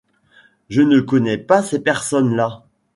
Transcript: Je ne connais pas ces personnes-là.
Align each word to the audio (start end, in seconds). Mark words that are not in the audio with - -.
Je 0.67 0.81
ne 0.81 0.99
connais 0.99 1.37
pas 1.37 1.61
ces 1.61 1.79
personnes-là. 1.83 2.63